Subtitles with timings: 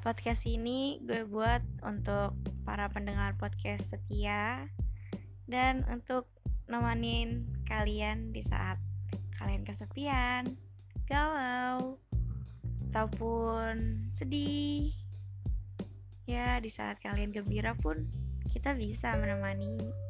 [0.00, 2.32] Podcast ini gue buat untuk
[2.64, 4.64] para pendengar podcast setia
[5.44, 6.24] dan untuk
[6.72, 8.80] nemenin kalian di saat
[9.36, 10.56] kalian kesepian,
[11.04, 12.00] galau,
[12.88, 14.88] ataupun sedih.
[16.24, 18.08] Ya, di saat kalian gembira pun
[18.48, 20.09] kita bisa menemani.